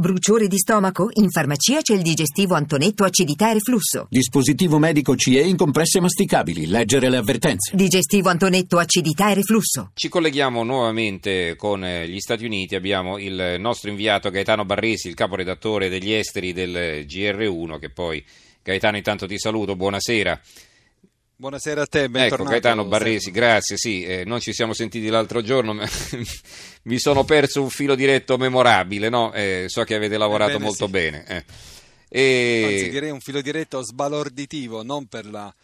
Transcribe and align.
Bruciore 0.00 0.46
di 0.46 0.58
stomaco? 0.58 1.08
In 1.14 1.28
farmacia 1.28 1.80
c'è 1.80 1.92
il 1.92 2.02
digestivo 2.02 2.54
Antonetto 2.54 3.02
acidità 3.02 3.50
e 3.50 3.54
reflusso. 3.54 4.06
Dispositivo 4.08 4.78
medico 4.78 5.16
CE 5.16 5.40
in 5.40 5.56
compresse 5.56 5.98
masticabili. 5.98 6.68
Leggere 6.68 7.10
le 7.10 7.16
avvertenze. 7.16 7.74
Digestivo 7.74 8.28
Antonetto 8.28 8.78
acidità 8.78 9.32
e 9.32 9.34
reflusso. 9.34 9.90
Ci 9.94 10.08
colleghiamo 10.08 10.62
nuovamente 10.62 11.56
con 11.56 11.84
eh, 11.84 12.08
gli 12.08 12.20
Stati 12.20 12.44
Uniti. 12.44 12.76
Abbiamo 12.76 13.18
il 13.18 13.56
nostro 13.58 13.90
inviato 13.90 14.30
Gaetano 14.30 14.64
Barresi, 14.64 15.08
il 15.08 15.14
caporedattore 15.14 15.88
degli 15.88 16.12
esteri 16.12 16.52
del 16.52 17.04
GR1, 17.04 17.80
che 17.80 17.90
poi 17.90 18.24
Gaetano 18.62 18.98
intanto 18.98 19.26
ti 19.26 19.36
saluto, 19.36 19.74
buonasera. 19.74 20.40
Buonasera 21.40 21.82
a 21.82 21.86
te, 21.86 22.08
bentornato. 22.08 22.42
Ecco, 22.42 22.50
Gaetano 22.50 22.84
Barresi, 22.86 23.30
grazie, 23.30 23.76
sì, 23.76 24.02
eh, 24.02 24.24
non 24.24 24.40
ci 24.40 24.52
siamo 24.52 24.72
sentiti 24.72 25.06
l'altro 25.06 25.40
giorno, 25.40 25.72
ma 25.72 25.86
mi 26.82 26.98
sono 26.98 27.22
perso 27.22 27.62
un 27.62 27.70
filo 27.70 27.94
diretto 27.94 28.36
memorabile, 28.36 29.08
no? 29.08 29.32
Eh, 29.32 29.66
so 29.68 29.84
che 29.84 29.94
avete 29.94 30.18
lavorato 30.18 30.50
Ebbene, 30.54 30.64
molto 30.64 30.86
sì. 30.86 30.90
bene. 30.90 31.24
eh. 31.28 31.44
E... 32.08 32.62
Anzi, 32.64 32.90
direi 32.90 33.10
un 33.10 33.20
filo 33.20 33.40
diretto 33.40 33.80
sbalorditivo, 33.84 34.82
non 34.82 35.06
per 35.06 35.26
la 35.26 35.54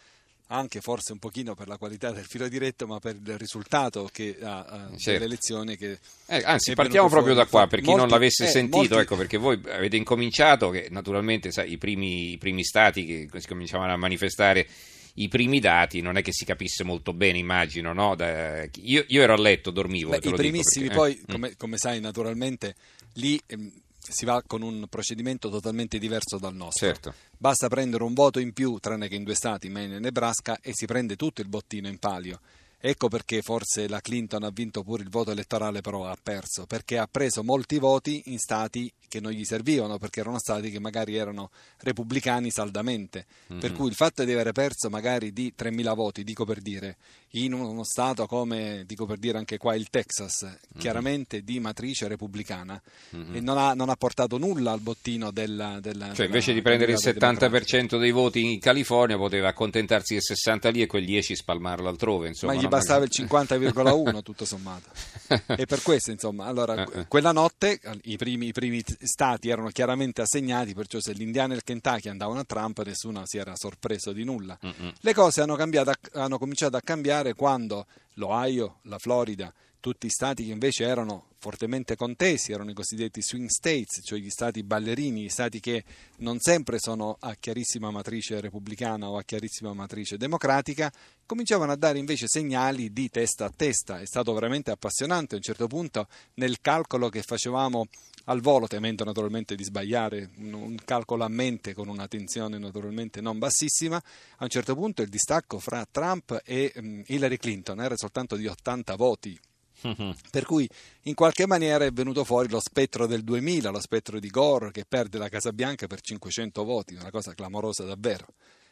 anche 0.49 0.79
forse 0.79 1.11
un 1.11 1.17
pochino 1.19 1.55
per 1.55 1.67
la 1.67 1.75
qualità 1.75 2.11
del 2.11 2.23
filo 2.23 2.47
diretto, 2.47 2.87
ma 2.87 2.99
per 2.99 3.17
il 3.21 3.37
risultato 3.37 4.07
che 4.13 4.37
ha, 4.41 4.59
ha 4.59 4.87
Certo. 4.91 5.11
delle 5.11 5.25
elezioni 5.25 5.75
che 5.75 5.97
Eh, 6.27 6.41
anzi, 6.45 6.73
partiamo 6.73 7.09
proprio 7.09 7.33
da 7.33 7.47
qua, 7.47 7.67
per 7.67 7.79
chi 7.79 7.87
Molti- 7.87 7.99
non 8.01 8.09
l'avesse 8.11 8.45
eh, 8.45 8.47
sentito, 8.49 8.77
molti- 8.77 8.93
ecco, 8.95 9.17
perché 9.17 9.35
voi 9.35 9.59
avete 9.67 9.97
incominciato 9.97 10.69
che 10.69 10.87
naturalmente 10.89 11.51
sai, 11.51 11.73
i, 11.73 11.77
primi, 11.77 12.31
i 12.31 12.37
primi 12.37 12.63
stati 12.63 13.27
che 13.29 13.41
si 13.41 13.47
cominciavano 13.47 13.91
a 13.91 13.97
manifestare 13.97 14.65
i 15.15 15.27
primi 15.27 15.59
dati, 15.59 16.01
non 16.01 16.17
è 16.17 16.21
che 16.21 16.31
si 16.33 16.45
capisse 16.45 16.83
molto 16.83 17.13
bene, 17.13 17.37
immagino, 17.37 17.93
no? 17.93 18.15
Da- 18.15 18.63
io, 18.81 19.05
io 19.07 19.21
ero 19.21 19.33
a 19.33 19.37
letto, 19.37 19.71
dormivo. 19.71 20.11
Beh, 20.11 20.19
I 20.27 20.33
primissimi 20.33 20.87
perché- 20.87 20.99
poi, 20.99 21.13
eh, 21.25 21.31
come, 21.31 21.55
come 21.55 21.77
sai 21.77 21.99
naturalmente, 21.99 22.75
lì 23.13 23.39
ehm, 23.47 23.71
si 23.97 24.25
va 24.25 24.43
con 24.45 24.61
un 24.61 24.87
procedimento 24.89 25.49
totalmente 25.49 25.97
diverso 25.97 26.37
dal 26.37 26.53
nostro. 26.53 26.87
Certo. 26.87 27.13
Basta 27.37 27.67
prendere 27.69 28.03
un 28.03 28.13
voto 28.13 28.39
in 28.39 28.53
più, 28.53 28.77
tranne 28.79 29.07
che 29.07 29.15
in 29.15 29.23
due 29.23 29.35
stati, 29.35 29.69
Maine 29.69 29.95
e 29.95 29.99
Nebraska, 29.99 30.59
e 30.61 30.71
si 30.73 30.85
prende 30.85 31.15
tutto 31.15 31.41
il 31.41 31.47
bottino 31.47 31.87
in 31.87 31.97
palio. 31.97 32.39
Ecco 32.87 33.07
perché 33.07 33.41
forse 33.41 33.87
la 33.87 33.99
Clinton 33.99 34.43
ha 34.43 34.51
vinto 34.51 34.83
pure 34.83 35.01
il 35.01 35.09
voto 35.09 35.31
elettorale, 35.31 35.81
però 35.81 36.05
ha 36.05 36.15
perso, 36.21 36.67
perché 36.67 36.99
ha 36.99 37.07
preso 37.09 37.43
molti 37.43 37.79
voti 37.79 38.21
in 38.25 38.37
stati 38.37 38.93
che 39.07 39.19
non 39.19 39.31
gli 39.31 39.43
servivano, 39.43 39.97
perché 39.97 40.19
erano 40.19 40.37
stati 40.37 40.69
che 40.69 40.79
magari 40.79 41.15
erano 41.15 41.49
repubblicani 41.79 42.51
saldamente. 42.51 43.25
Per 43.47 43.71
Mhm. 43.71 43.75
cui 43.77 43.87
il 43.87 43.95
fatto 43.95 44.23
di 44.23 44.31
avere 44.33 44.51
perso 44.51 44.89
magari 44.89 45.31
di 45.33 45.53
3.000 45.55 45.93
voti, 45.93 46.23
dico 46.23 46.45
per 46.45 46.59
dire, 46.61 46.97
in 47.31 47.53
uno 47.53 47.83
stato 47.83 48.27
come, 48.27 48.83
dico 48.85 49.05
per 49.05 49.17
dire 49.17 49.37
anche 49.39 49.57
qua 49.57 49.73
il 49.75 49.89
Texas, 49.89 50.45
chiaramente 50.77 51.43
di 51.43 51.59
matrice 51.59 52.07
repubblicana, 52.07 52.79
Mhm. 53.11 53.35
e 53.35 53.39
non 53.39 53.57
ha, 53.57 53.73
non 53.73 53.89
ha 53.89 53.95
portato 53.95 54.37
nulla 54.37 54.71
al 54.73 54.79
bottino 54.81 55.31
della... 55.31 55.79
della 55.79 56.13
Cioè, 56.13 56.25
invece 56.25 56.47
della 56.47 56.57
di 56.57 56.61
prendere 56.61 56.91
il 56.91 56.99
candidata 56.99 57.31
democratica. 57.31 57.57
70% 57.95 57.97
dei 57.99 58.11
voti 58.11 58.53
in 58.53 58.59
California, 58.59 59.17
poteva 59.17 59.47
accontentarsi 59.49 60.13
del 60.13 60.21
60 60.23 60.69
lì 60.69 60.81
e 60.81 60.85
quel 60.87 61.05
10 61.05 61.35
spalmarlo 61.35 61.87
altrove. 61.89 62.27
Insomma? 62.27 62.53
Bastava 62.77 63.03
il 63.03 63.11
50,1 63.11 64.21
tutto 64.21 64.45
sommato. 64.45 64.89
E 65.57 65.65
per 65.65 65.81
questo, 65.81 66.11
insomma, 66.11 66.45
allora, 66.45 66.83
Eh, 66.85 66.99
eh. 66.99 67.07
quella 67.07 67.31
notte 67.31 67.79
i 68.03 68.15
primi, 68.15 68.47
i 68.47 68.51
primi 68.51 68.83
stati 68.99 69.49
erano 69.49 69.69
chiaramente 69.69 70.21
assegnati, 70.21 70.73
perciò 70.75 70.99
se 70.99 71.13
l'Indiana 71.13 71.53
e 71.53 71.57
il 71.57 71.63
Kentucky 71.63 72.09
andavano 72.09 72.39
a 72.39 72.43
Trump, 72.43 72.81
nessuno 72.83 73.23
si 73.25 73.37
era 73.37 73.53
sorpreso 73.55 74.11
di 74.11 74.23
nulla. 74.23 74.57
Mm-mm. 74.63 74.93
Le 74.99 75.13
cose 75.13 75.41
hanno, 75.41 75.55
cambiato, 75.55 75.91
hanno 76.13 76.37
cominciato 76.37 76.77
a 76.77 76.81
cambiare 76.81 77.33
quando 77.33 77.87
l'Ohio, 78.15 78.79
la 78.83 78.97
Florida, 78.99 79.53
tutti 79.79 80.09
stati 80.09 80.45
che 80.45 80.51
invece 80.51 80.83
erano 80.83 81.27
fortemente 81.37 81.95
contesi, 81.95 82.51
erano 82.51 82.71
i 82.71 82.73
cosiddetti 82.73 83.21
swing 83.21 83.49
states, 83.49 84.01
cioè 84.03 84.17
gli 84.17 84.31
stati 84.31 84.63
ballerini, 84.63 85.21
gli 85.21 85.29
stati 85.29 85.59
che 85.59 85.83
non 86.17 86.39
sempre 86.39 86.79
sono 86.79 87.17
a 87.19 87.35
chiarissima 87.35 87.91
matrice 87.91 88.41
repubblicana 88.41 89.07
o 89.07 89.17
a 89.17 89.21
chiarissima 89.21 89.71
matrice 89.73 90.17
democratica, 90.17 90.91
cominciavano 91.23 91.71
a 91.71 91.75
dare 91.75 91.99
invece 91.99 92.25
segnali 92.27 92.91
di 92.91 93.09
testa 93.09 93.45
a 93.45 93.51
testa. 93.55 93.99
È 93.99 94.05
stato 94.07 94.33
veramente 94.33 94.71
appassionante 94.71 95.35
a 95.35 95.37
un 95.37 95.43
certo 95.43 95.67
punto 95.67 96.07
nel 96.35 96.61
calcolo 96.61 97.09
che 97.09 97.21
facevamo 97.21 97.85
al 98.25 98.41
volo, 98.41 98.67
temendo 98.67 99.03
naturalmente 99.03 99.55
di 99.55 99.63
sbagliare, 99.63 100.29
un, 100.37 100.75
calcolo 100.83 101.23
a 101.23 101.27
mente 101.27 101.73
con 101.73 101.87
una 101.87 102.07
tensione 102.07 102.57
naturalmente 102.57 103.21
non 103.21 103.37
bassissima, 103.37 103.97
a 103.97 104.43
un 104.43 104.49
certo 104.49 104.75
punto 104.75 105.01
il 105.01 105.09
distacco 105.09 105.59
fra 105.59 105.85
Trump 105.89 106.41
e 106.43 106.73
mm, 106.79 107.01
Hillary 107.07 107.37
Clinton 107.37 107.81
era 107.81 107.95
soltanto 107.97 108.35
di 108.35 108.47
80 108.47 108.95
voti. 108.95 109.39
Per 110.31 110.45
cui 110.45 110.67
in 111.03 111.13
qualche 111.13 111.45
maniera 111.45 111.85
è 111.85 111.91
venuto 111.91 112.23
fuori 112.23 112.49
lo 112.49 112.59
spettro 112.59 113.05
del 113.05 113.23
2000, 113.23 113.69
lo 113.69 113.79
spettro 113.79 114.19
di 114.19 114.29
Gore 114.29 114.71
che 114.71 114.85
perde 114.87 115.17
la 115.17 115.29
Casa 115.29 115.51
Bianca 115.51 115.85
per 115.85 116.01
500 116.01 116.63
voti, 116.63 116.95
una 116.95 117.11
cosa 117.11 117.33
clamorosa 117.33 117.83
davvero. 117.83 118.27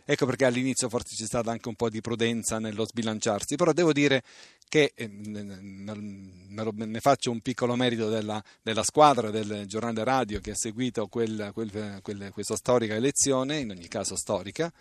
Ecco 0.05 0.25
perché 0.25 0.45
all'inizio 0.45 0.89
forse 0.89 1.15
c'è 1.15 1.25
stata 1.25 1.51
anche 1.51 1.69
un 1.69 1.75
po' 1.75 1.89
di 1.89 2.01
prudenza 2.01 2.59
nello 2.59 2.85
sbilanciarsi, 2.85 3.55
però 3.55 3.71
devo 3.71 3.93
dire 3.93 4.21
che 4.67 4.91
eh, 4.95 5.07
ne 5.07 6.99
faccio 6.99 7.31
un 7.31 7.39
piccolo 7.41 7.75
merito 7.75 8.09
della, 8.09 8.43
della 8.61 8.83
squadra 8.83 9.29
del 9.29 9.65
giornale 9.67 10.03
radio 10.03 10.39
che 10.39 10.51
ha 10.51 10.55
seguito 10.55 11.07
quel- 11.07 11.51
quel- 11.53 11.99
quel- 12.01 12.31
questa 12.33 12.55
storica 12.55 12.95
elezione, 12.95 13.59
in 13.59 13.69
ogni 13.69 13.87
caso 13.87 14.15
storica, 14.15 14.71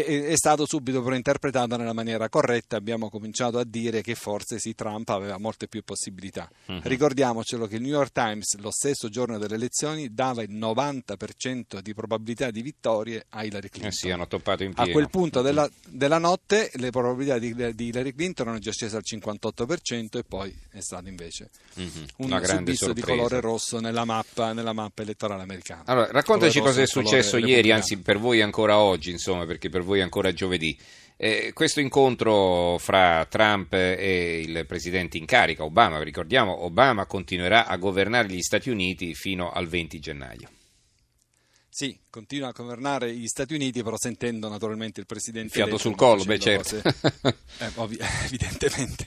e- 0.00 0.26
è 0.28 0.36
stato 0.36 0.66
subito 0.66 1.02
però 1.02 1.14
interpretato 1.14 1.76
nella 1.76 1.92
maniera 1.92 2.28
corretta. 2.28 2.76
Abbiamo 2.76 3.10
cominciato 3.10 3.58
a 3.58 3.64
dire 3.64 4.00
che 4.02 4.14
forse 4.14 4.58
sì, 4.58 4.74
Trump 4.74 5.08
aveva 5.10 5.38
molte 5.38 5.68
più 5.68 5.82
possibilità. 5.82 6.48
Mhm. 6.66 6.80
Ricordiamocelo 6.82 7.66
che 7.66 7.76
il 7.76 7.82
New 7.82 7.90
York 7.92 8.12
Times, 8.12 8.56
lo 8.58 8.70
stesso 8.70 9.08
giorno 9.08 9.38
delle 9.38 9.54
elezioni, 9.56 10.12
dava 10.14 10.42
il 10.42 10.50
90% 10.50 11.80
di 11.80 11.94
probabilità 11.94 12.50
di 12.50 12.62
vittorie 12.62 13.26
a 13.30 13.44
Hillary 13.44 13.68
Clinton. 13.68 13.90
Eh 13.90 13.92
sì, 13.92 14.10
hanno 14.10 14.26
toppato 14.26 14.62
in 14.64 14.72
A 14.76 14.86
quel 14.88 15.10
punto 15.10 15.42
della, 15.42 15.68
della 15.88 16.18
notte 16.18 16.70
le 16.74 16.90
probabilità 16.90 17.38
di, 17.38 17.54
di 17.74 17.86
Hillary 17.86 18.14
Clinton 18.14 18.46
erano 18.46 18.60
già 18.60 18.72
scese 18.72 18.96
al 18.96 19.02
58% 19.04 20.18
e 20.18 20.24
poi 20.24 20.56
è 20.70 20.80
stato 20.80 21.08
invece 21.08 21.50
Mhm. 21.74 22.04
un 22.18 22.40
subisso 22.44 22.92
di 22.92 23.00
colore 23.00 23.40
rosso 23.40 23.80
nella 23.80 24.04
mappa, 24.04 24.52
nella 24.52 24.72
mappa 24.72 25.02
elettorale 25.02 25.42
americana. 25.42 25.82
Allora, 25.86 26.08
raccontaci 26.10 26.60
cosa 26.60 26.82
è 26.82 26.86
successo 26.86 27.36
ieri, 27.36 27.70
anzi 27.70 27.98
per 27.98 28.18
voi 28.18 28.40
ancora 28.40 28.78
oggi, 28.78 29.10
insomma, 29.10 29.46
perché 29.46 29.68
per 29.68 29.81
voi 29.82 30.00
è 30.00 30.02
ancora 30.02 30.32
giovedì. 30.32 30.78
Eh, 31.16 31.52
questo 31.52 31.80
incontro 31.80 32.78
fra 32.78 33.24
Trump 33.26 33.72
e 33.74 34.42
il 34.44 34.66
presidente 34.66 35.18
in 35.18 35.26
carica, 35.26 35.62
Obama, 35.62 36.02
ricordiamo, 36.02 36.64
Obama 36.64 37.06
continuerà 37.06 37.66
a 37.66 37.76
governare 37.76 38.28
gli 38.28 38.40
Stati 38.40 38.70
Uniti 38.70 39.14
fino 39.14 39.50
al 39.52 39.68
20 39.68 40.00
gennaio. 40.00 40.50
Sì, 41.74 41.98
continua 42.10 42.48
a 42.48 42.52
governare 42.52 43.14
gli 43.14 43.26
Stati 43.26 43.54
Uniti, 43.54 43.82
però 43.82 43.96
sentendo 43.96 44.48
naturalmente 44.48 45.00
il 45.00 45.06
presidente. 45.06 45.48
Fiato 45.48 45.70
eletto, 45.70 45.82
sul 45.88 45.96
collo, 45.96 46.22
beh 46.22 46.38
certo. 46.38 46.80
cose- 46.82 47.36
eh, 47.58 47.70
ovvi- 47.76 47.98
evidentemente. 48.26 49.06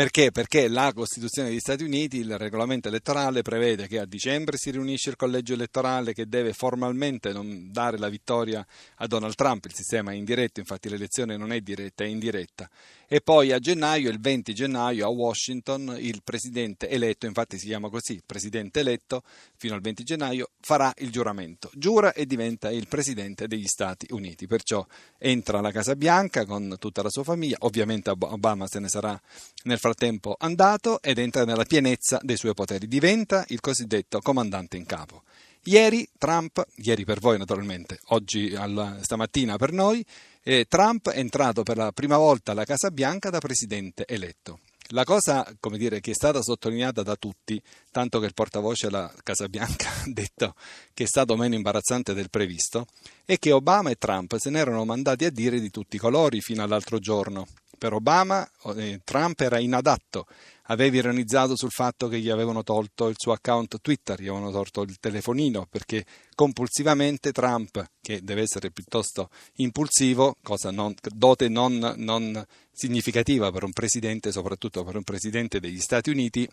Perché? 0.00 0.30
Perché 0.30 0.66
la 0.68 0.94
Costituzione 0.94 1.50
degli 1.50 1.58
Stati 1.58 1.84
Uniti, 1.84 2.20
il 2.20 2.38
regolamento 2.38 2.88
elettorale 2.88 3.42
prevede 3.42 3.86
che 3.86 3.98
a 3.98 4.06
dicembre 4.06 4.56
si 4.56 4.70
riunisce 4.70 5.10
il 5.10 5.16
collegio 5.16 5.52
elettorale 5.52 6.14
che 6.14 6.26
deve 6.26 6.54
formalmente 6.54 7.34
non 7.34 7.70
dare 7.70 7.98
la 7.98 8.08
vittoria 8.08 8.66
a 8.94 9.06
Donald 9.06 9.34
Trump, 9.34 9.66
il 9.66 9.74
sistema 9.74 10.12
è 10.12 10.14
indiretto, 10.14 10.58
infatti 10.58 10.88
l'elezione 10.88 11.36
non 11.36 11.52
è 11.52 11.60
diretta, 11.60 12.04
è 12.04 12.06
indiretta. 12.06 12.66
E 13.12 13.20
poi 13.20 13.50
a 13.50 13.58
gennaio, 13.58 14.08
il 14.08 14.20
20 14.20 14.54
gennaio, 14.54 15.04
a 15.04 15.08
Washington, 15.08 15.96
il 15.98 16.20
presidente 16.22 16.88
eletto, 16.88 17.26
infatti 17.26 17.58
si 17.58 17.66
chiama 17.66 17.88
così, 17.88 18.22
presidente 18.24 18.78
eletto, 18.78 19.24
fino 19.56 19.74
al 19.74 19.80
20 19.80 20.04
gennaio, 20.04 20.50
farà 20.60 20.94
il 20.98 21.10
giuramento. 21.10 21.72
Giura 21.74 22.12
e 22.12 22.24
diventa 22.24 22.70
il 22.70 22.86
presidente 22.86 23.48
degli 23.48 23.66
Stati 23.66 24.06
Uniti. 24.10 24.46
Perciò 24.46 24.86
entra 25.18 25.58
alla 25.58 25.72
Casa 25.72 25.96
Bianca 25.96 26.44
con 26.44 26.76
tutta 26.78 27.02
la 27.02 27.10
sua 27.10 27.24
famiglia, 27.24 27.56
ovviamente 27.62 28.10
Ob- 28.10 28.30
Obama 28.30 28.68
se 28.68 28.78
ne 28.78 28.88
sarà 28.88 29.20
nel 29.64 29.80
frattempo 29.80 30.36
andato 30.38 31.02
ed 31.02 31.18
entra 31.18 31.44
nella 31.44 31.64
pienezza 31.64 32.20
dei 32.22 32.36
suoi 32.36 32.54
poteri. 32.54 32.86
Diventa 32.86 33.44
il 33.48 33.58
cosiddetto 33.58 34.20
comandante 34.20 34.76
in 34.76 34.86
capo. 34.86 35.24
Ieri 35.64 36.08
Trump, 36.16 36.64
ieri 36.76 37.04
per 37.04 37.18
voi 37.18 37.36
naturalmente, 37.36 37.98
oggi 38.10 38.54
alla- 38.54 38.98
stamattina 39.02 39.56
per 39.56 39.72
noi, 39.72 40.02
eh, 40.42 40.66
Trump 40.68 41.10
è 41.10 41.18
entrato 41.18 41.62
per 41.62 41.76
la 41.76 41.92
prima 41.92 42.16
volta 42.16 42.52
alla 42.52 42.64
Casa 42.64 42.90
Bianca 42.90 43.30
da 43.30 43.38
presidente 43.38 44.06
eletto. 44.06 44.60
La 44.92 45.04
cosa, 45.04 45.46
come 45.60 45.78
dire, 45.78 46.00
che 46.00 46.10
è 46.10 46.14
stata 46.14 46.42
sottolineata 46.42 47.04
da 47.04 47.14
tutti, 47.14 47.62
tanto 47.92 48.18
che 48.18 48.26
il 48.26 48.34
portavoce 48.34 48.88
della 48.88 49.12
Casa 49.22 49.48
Bianca 49.48 49.88
ha 50.02 50.04
detto 50.06 50.54
che 50.92 51.04
è 51.04 51.06
stato 51.06 51.36
meno 51.36 51.54
imbarazzante 51.54 52.12
del 52.12 52.28
previsto, 52.28 52.86
è 53.24 53.38
che 53.38 53.52
Obama 53.52 53.90
e 53.90 53.96
Trump 53.96 54.36
se 54.36 54.50
ne 54.50 54.58
erano 54.58 54.84
mandati 54.84 55.24
a 55.24 55.30
dire 55.30 55.60
di 55.60 55.70
tutti 55.70 55.96
i 55.96 56.00
colori 56.00 56.40
fino 56.40 56.64
all'altro 56.64 56.98
giorno. 56.98 57.46
Per 57.78 57.92
Obama 57.92 58.48
eh, 58.76 59.00
Trump 59.04 59.40
era 59.40 59.58
inadatto, 59.58 60.26
aveva 60.70 60.96
ironizzato 60.96 61.56
sul 61.56 61.70
fatto 61.70 62.08
che 62.08 62.18
gli 62.18 62.30
avevano 62.30 62.62
tolto 62.62 63.08
il 63.08 63.16
suo 63.16 63.32
account 63.32 63.80
Twitter, 63.80 64.20
gli 64.20 64.28
avevano 64.28 64.50
tolto 64.50 64.82
il 64.82 64.98
telefonino 64.98 65.66
perché 65.68 66.04
compulsivamente 66.34 67.32
Trump, 67.32 67.84
che 68.00 68.22
deve 68.22 68.42
essere 68.42 68.70
piuttosto 68.70 69.28
impulsivo, 69.56 70.36
cosa 70.42 70.70
non, 70.70 70.94
dote 71.02 71.48
non, 71.48 71.94
non 71.96 72.42
significativa 72.72 73.50
per 73.50 73.64
un 73.64 73.72
presidente, 73.72 74.32
soprattutto 74.32 74.84
per 74.84 74.96
un 74.96 75.02
presidente 75.02 75.60
degli 75.60 75.80
Stati 75.80 76.10
Uniti, 76.10 76.48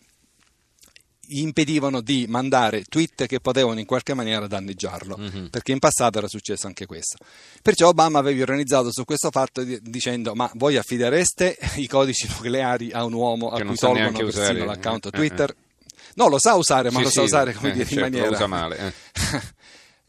gli 1.28 1.40
impedivano 1.40 2.00
di 2.00 2.26
mandare 2.28 2.84
tweet 2.84 3.26
che 3.26 3.38
potevano 3.40 3.78
in 3.78 3.86
qualche 3.86 4.14
maniera 4.14 4.46
danneggiarlo, 4.46 5.16
Mhm. 5.16 5.48
perché 5.50 5.72
in 5.72 5.78
passato 5.78 6.18
era 6.18 6.28
successo 6.28 6.66
anche 6.66 6.86
questo. 6.86 7.18
Perciò 7.62 7.88
Obama 7.88 8.18
aveva 8.18 8.40
ironizzato 8.40 8.90
su 8.90 9.04
questo 9.04 9.30
fatto 9.30 9.62
di- 9.62 9.78
dicendo 9.82 10.34
ma 10.34 10.50
voi 10.54 10.76
affidereste 10.76 11.56
i 11.76 11.86
codici 11.86 12.26
nucleari 12.28 12.90
a 12.92 13.04
un 13.04 13.12
uomo 13.12 13.50
Che 13.50 13.62
a 13.62 13.66
cui 13.66 13.76
tolgono 13.76 14.10
persino 14.10 14.26
usare, 14.26 14.64
l'account 14.64 15.04
eh, 15.04 15.08
eh, 15.08 15.10
Twitter? 15.12 15.54
No, 16.14 16.28
lo 16.28 16.38
sa 16.38 16.54
usare, 16.54 16.90
ma 16.90 16.98
Sì, 16.98 17.04
lo 17.04 17.10
sa 17.10 17.20
sì, 17.20 17.26
usare 17.26 17.52
come 17.54 17.68
eh, 17.68 17.72
dire, 17.72 17.84
certo, 17.86 17.94
in 17.94 18.00
lo 18.10 18.16
maniera... 18.18 18.34
usa 18.36 18.46
male. 18.46 18.76
eh. 18.78 18.92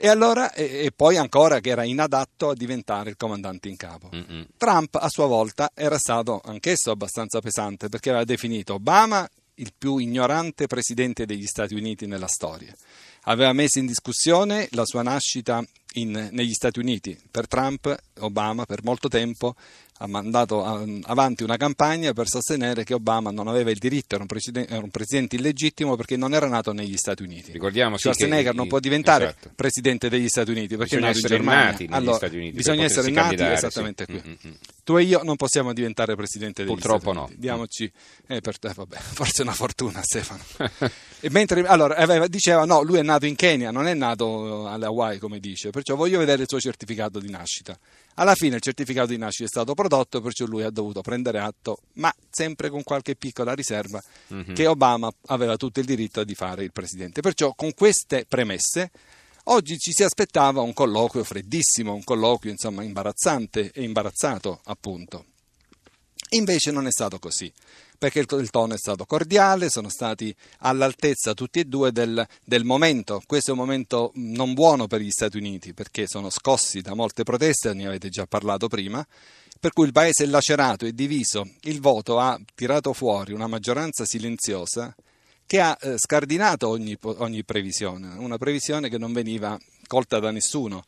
E 0.02 0.08
allora, 0.08 0.54
e, 0.54 0.86
e 0.86 0.92
poi 0.96 1.18
ancora 1.18 1.60
che 1.60 1.72
era 1.72 1.84
inadatto 1.84 2.52
a 2.52 2.54
diventare 2.56 3.10
il 3.10 3.18
comandante 3.18 3.68
in 3.68 3.76
capo. 3.76 4.10
Mm-mm. 4.16 4.46
Trump 4.56 4.96
a 4.96 5.10
sua 5.10 5.26
volta 5.26 5.72
era 5.74 5.98
stato 5.98 6.40
anch'esso 6.42 6.90
abbastanza 6.92 7.42
pesante 7.42 7.90
perché 7.90 8.08
aveva 8.08 8.24
definito 8.24 8.76
Obama 8.76 9.30
il 9.60 9.74
più 9.78 9.98
ignorante 9.98 10.68
presidente 10.68 11.26
degli 11.26 11.46
Stati 11.46 11.76
Uniti 11.76 12.06
nella 12.06 12.28
storia. 12.28 12.76
Aveva 13.24 13.54
messo 13.54 13.80
in 13.80 13.86
discussione 13.86 14.68
la 14.72 14.86
sua 14.86 15.04
nascita 15.04 15.64
in- 15.94 16.30
negli 16.32 16.54
Stati 16.54 16.80
Uniti. 16.80 17.18
Per 17.30 17.48
Trump, 17.48 17.96
Obama 18.20 18.66
per 18.66 18.84
molto 18.84 19.08
tempo 19.08 19.56
ha 20.02 20.08
mandato 20.08 20.64
avanti 21.04 21.44
una 21.44 21.58
campagna 21.58 22.14
per 22.14 22.30
sostenere 22.30 22.86
che 22.86 22.94
Obama 22.94 23.32
non 23.32 23.50
aveva 23.50 23.70
il 23.70 23.78
diritto, 23.78 24.16
era 24.16 24.24
un, 24.24 24.28
presiden- 24.30 24.66
era 24.70 24.82
un 24.82 24.90
presidente 24.92 25.36
illegittimo 25.36 25.98
perché 25.98 26.16
non 26.16 26.34
era 26.34 26.48
nato 26.48 26.72
negli 26.72 26.96
Stati 26.96 27.22
Uniti. 27.24 27.52
Ricordiamo 27.52 27.98
sì, 27.98 28.08
che 28.08 28.14
Schwarzenegger 28.14 28.54
i- 28.54 28.56
non 28.56 28.68
può 28.70 28.80
diventare 28.80 29.26
esatto. 29.26 29.52
presidente 29.56 30.08
degli 30.08 30.30
Stati 30.30 30.52
Uniti 30.52 30.78
perché 30.78 30.96
Bisogna 30.96 31.12
è 31.12 31.14
nato 31.14 31.20
in 31.20 31.28
Germania. 31.28 31.64
nati 31.72 31.84
negli 31.86 31.94
Allora, 31.96 32.16
Stati 32.16 32.36
Uniti. 32.38 32.56
Bisogna 32.56 32.84
essere 32.86 33.12
nati 33.12 33.44
esattamente 33.44 34.06
sì. 34.08 34.12
qui. 34.12 34.22
Mm, 34.26 34.32
mm, 34.32 34.50
mm. 34.52 34.56
Tu 34.86 34.98
e 34.98 35.04
io 35.04 35.22
non 35.24 35.36
possiamo 35.36 35.74
diventare 35.74 36.16
presidente 36.16 36.64
degli 36.64 36.72
Purtroppo 36.72 37.00
Stati 37.02 37.18
no. 37.18 37.24
Uniti. 37.26 37.40
Diamoci, 37.42 37.92
eh, 38.28 38.40
per 38.42 38.58
te, 38.58 38.72
vabbè, 38.74 38.96
forse 39.14 39.42
è 39.42 39.46
una 39.46 39.54
fortuna, 39.54 40.02
Stefano. 40.02 40.42
e 41.20 41.30
mentre, 41.30 41.66
allora, 41.68 41.96
aveva- 41.98 42.28
diceva: 42.28 42.64
no, 42.64 42.82
lui 42.84 43.00
è 43.00 43.04
nato 43.04 43.26
in 43.26 43.36
Kenya, 43.36 43.70
non 43.72 43.86
è 43.86 43.94
nato 43.94 44.66
alle 44.68 44.86
Hawaii, 44.86 45.20
come 45.20 45.40
dice, 45.42 45.72
perciò 45.72 45.96
voglio 45.96 46.20
vedere 46.20 46.44
il 46.44 46.48
suo 46.48 46.60
certificato 46.62 47.20
di 47.20 47.30
nascita. 47.30 47.78
Alla 48.20 48.36
fine 48.36 48.58
il 48.58 48.62
certificato 48.62 49.08
di 49.08 49.18
nascita 49.18 49.46
è 49.46 49.48
stato 49.48 49.74
prodotto, 49.74 50.20
perciò 50.20 50.46
lui 50.46 50.64
ha 50.64 50.70
dovuto 50.70 51.00
prendere 51.00 51.40
atto, 51.40 51.80
ma 51.94 52.14
sempre 52.30 52.70
con 52.70 52.84
qualche 52.84 53.16
piccola 53.16 53.54
riserva, 53.54 54.04
Mhm. 54.28 54.54
che 54.54 54.68
Obama 54.68 55.10
aveva 55.28 55.56
tutto 55.56 55.80
il 55.80 55.86
diritto 55.86 56.26
di 56.26 56.36
fare 56.36 56.66
il 56.66 56.74
presidente. 56.74 57.22
Perciò, 57.22 57.54
con 57.56 57.74
queste 57.74 58.26
premesse. 58.28 58.92
Oggi 59.46 59.78
ci 59.78 59.94
si 59.94 60.04
aspettava 60.04 60.60
un 60.60 60.74
colloquio 60.74 61.24
freddissimo, 61.24 61.94
un 61.94 62.04
colloquio 62.04 62.52
insomma 62.52 62.84
imbarazzante 62.84 63.72
e 63.72 63.84
imbarazzato 63.84 64.60
appunto. 64.66 65.26
Invece 66.30 66.72
non 66.72 66.86
è 66.86 66.92
stato 66.92 67.18
così, 67.18 67.52
perché 67.98 68.20
il, 68.20 68.50
tono 68.50 68.74
è 68.74 68.78
stato 68.78 69.06
cordiale, 69.06 69.70
sono 69.70 69.90
stati 69.90 70.34
all'altezza 70.60 71.34
tutti 71.34 71.60
e 71.60 71.66
due 71.66 71.92
del, 71.92 72.26
del 72.44 72.66
momento. 72.66 73.22
Questo 73.26 73.50
è 73.50 73.54
un 73.54 73.60
momento 73.60 74.12
non 74.16 74.54
buono 74.54 74.88
per 74.88 75.02
gli 75.02 75.10
Stati 75.10 75.38
Uniti, 75.38 75.74
perché 75.74 76.06
sono 76.08 76.30
scossi 76.30 76.82
da 76.82 76.94
molte 76.94 77.24
proteste, 77.24 77.74
ne 77.74 77.88
avete 77.88 78.10
già 78.10 78.28
parlato 78.28 78.68
prima, 78.68 79.06
per 79.60 79.74
cui 79.74 79.86
il 79.86 79.92
paese 79.92 80.24
è 80.24 80.28
lacerato 80.28 80.86
e 80.86 80.94
diviso. 80.94 81.50
Il 81.62 81.82
voto 81.82 82.20
ha 82.20 82.40
tirato 82.54 82.94
fuori 82.94 83.34
una 83.34 83.48
maggioranza 83.48 84.06
silenziosa 84.06 84.96
che 85.48 85.60
ha 85.60 85.76
eh, 85.82 85.98
scardinato 85.98 86.68
ogni, 86.68 86.96
ogni 87.02 87.44
previsione, 87.44 88.14
una 88.18 88.38
previsione 88.38 88.88
che 88.88 89.00
non 89.00 89.12
veniva 89.12 89.60
colta 89.88 90.20
da 90.20 90.30
nessuno, 90.30 90.86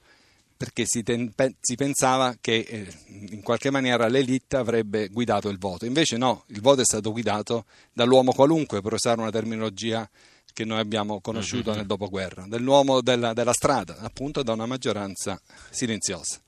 perché 0.61 0.85
si, 0.85 1.01
ten- 1.01 1.33
si 1.59 1.75
pensava 1.75 2.35
che 2.39 2.59
eh, 2.59 2.87
in 3.31 3.41
qualche 3.41 3.71
maniera 3.71 4.07
l'elite 4.07 4.57
avrebbe 4.57 5.07
guidato 5.07 5.49
il 5.49 5.57
voto. 5.57 5.87
Invece 5.87 6.17
no, 6.17 6.43
il 6.49 6.61
voto 6.61 6.81
è 6.81 6.85
stato 6.85 7.11
guidato 7.11 7.65
dall'uomo 7.91 8.31
qualunque, 8.31 8.79
per 8.79 8.93
usare 8.93 9.19
una 9.19 9.31
terminologia 9.31 10.07
che 10.53 10.63
noi 10.63 10.77
abbiamo 10.77 11.19
conosciuto 11.19 11.73
nel 11.73 11.87
dopoguerra, 11.87 12.45
dell'uomo 12.47 13.01
della, 13.01 13.33
della 13.33 13.53
strada, 13.53 13.97
appunto 14.01 14.43
da 14.43 14.53
una 14.53 14.67
maggioranza 14.67 15.41
silenziosa. 15.71 16.39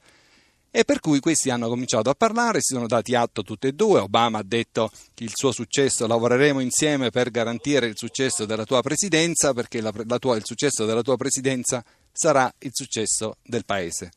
E 0.69 0.83
per 0.83 0.99
cui 0.99 1.19
questi 1.19 1.49
hanno 1.49 1.67
cominciato 1.67 2.11
a 2.11 2.15
parlare, 2.15 2.59
si 2.61 2.75
sono 2.75 2.85
dati 2.85 3.15
atto 3.15 3.41
tutti 3.41 3.65
e 3.65 3.73
due. 3.73 3.99
Obama 3.99 4.39
ha 4.39 4.43
detto 4.43 4.91
che 5.15 5.23
il 5.23 5.31
suo 5.33 5.51
successo, 5.51 6.05
lavoreremo 6.05 6.59
insieme 6.59 7.09
per 7.09 7.31
garantire 7.31 7.87
il 7.87 7.97
successo 7.97 8.45
della 8.45 8.65
tua 8.65 8.83
presidenza, 8.83 9.53
perché 9.53 9.81
la, 9.81 9.91
la 10.07 10.19
tua- 10.19 10.35
il 10.35 10.45
successo 10.45 10.85
della 10.85 11.01
tua 11.01 11.17
presidenza 11.17 11.83
sarà 12.13 12.53
il 12.59 12.71
successo 12.73 13.37
del 13.43 13.65
paese. 13.65 14.11